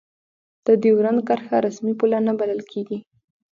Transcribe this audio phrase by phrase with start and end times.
[0.65, 2.97] د دیورند کرښه رسمي پوله نه بلله کېږي.